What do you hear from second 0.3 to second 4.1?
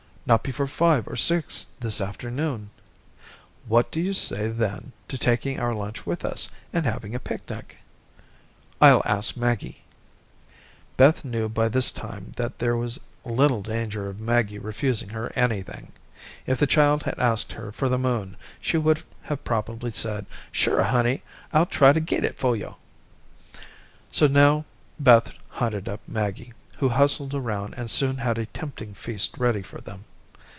before five or six this afternoon." "What do